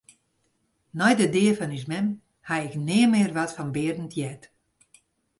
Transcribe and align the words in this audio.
Nei 0.99 1.13
de 1.19 1.27
dea 1.35 1.53
fan 1.57 1.75
ús 1.77 1.85
mem 1.91 2.07
haw 2.47 2.61
ik 2.67 2.75
nea 2.87 3.07
mear 3.11 3.31
wat 3.37 3.51
fan 3.57 3.73
Berend 3.75 4.13
heard. 4.19 4.43